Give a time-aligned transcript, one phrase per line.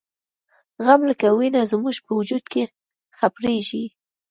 [0.83, 2.63] غم لکه وینه زموږ په وجود کې
[3.17, 3.83] خپریږي